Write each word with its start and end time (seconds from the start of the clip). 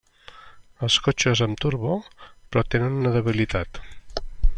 Els 0.87 0.95
cotxes 1.07 1.43
amb 1.47 1.61
turbo 1.65 1.93
però 2.45 2.65
tenen 2.77 2.97
una 3.03 3.13
debilitat: 3.19 3.83